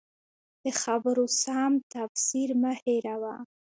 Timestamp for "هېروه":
2.83-3.35